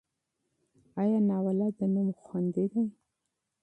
ایا 1.01 1.19
مستعار 1.27 1.81
نوم 1.93 2.09
خوندي 2.23 2.65
دی؟ 2.71 2.83